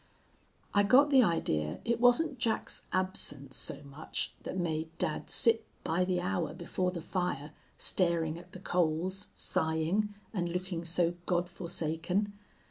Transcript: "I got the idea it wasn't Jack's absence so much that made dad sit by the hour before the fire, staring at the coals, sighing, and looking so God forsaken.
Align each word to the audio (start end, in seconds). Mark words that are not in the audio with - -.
"I 0.73 0.81
got 0.81 1.11
the 1.11 1.21
idea 1.21 1.79
it 1.85 1.99
wasn't 1.99 2.39
Jack's 2.39 2.87
absence 2.91 3.55
so 3.55 3.83
much 3.83 4.33
that 4.41 4.57
made 4.57 4.89
dad 4.97 5.29
sit 5.29 5.63
by 5.83 6.05
the 6.05 6.19
hour 6.19 6.55
before 6.55 6.89
the 6.89 7.03
fire, 7.03 7.51
staring 7.77 8.39
at 8.39 8.51
the 8.53 8.59
coals, 8.59 9.27
sighing, 9.35 10.15
and 10.33 10.49
looking 10.49 10.85
so 10.85 11.13
God 11.27 11.47
forsaken. 11.47 12.33